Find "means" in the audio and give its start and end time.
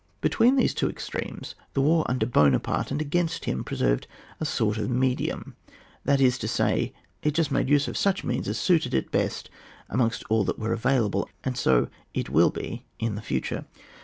8.23-8.47